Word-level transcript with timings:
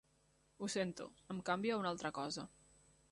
Ho 0.57 0.69
sento, 0.75 1.07
em 1.35 1.43
canvio 1.51 1.77
a 1.77 1.79
una 1.83 1.93
altra 1.97 2.13
cosa. 2.19 2.47